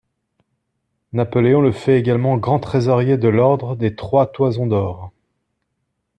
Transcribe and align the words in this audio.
Napoléon 1.13 1.61
le 1.61 1.71
fait 1.71 1.99
également 1.99 2.35
grand-trésorier 2.37 3.17
de 3.19 3.27
l'Ordre 3.29 3.75
des 3.75 3.95
Trois-Toisons 3.95 4.65
d'Or. 4.65 5.11